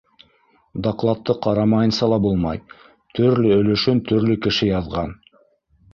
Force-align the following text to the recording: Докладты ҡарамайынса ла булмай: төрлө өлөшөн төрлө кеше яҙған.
Докладты 0.87 1.35
ҡарамайынса 1.45 2.09
ла 2.13 2.19
булмай: 2.25 2.63
төрлө 3.19 3.53
өлөшөн 3.59 4.03
төрлө 4.13 4.39
кеше 4.47 4.71
яҙған. 4.71 5.19